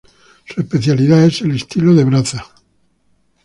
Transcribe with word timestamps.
Su 0.45 0.61
especialidad 0.61 1.23
es 1.25 1.41
el 1.41 1.55
estilo 1.55 1.93
de 1.93 2.03
braza. 2.03 2.47